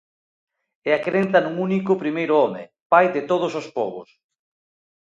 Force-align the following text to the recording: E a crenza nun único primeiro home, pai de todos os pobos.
E 0.87 0.89
a 0.97 1.03
crenza 1.07 1.39
nun 1.41 1.55
único 1.67 1.99
primeiro 2.03 2.33
home, 2.41 2.63
pai 2.91 3.05
de 3.15 3.21
todos 3.31 3.51
os 3.61 3.67
pobos. 3.77 4.09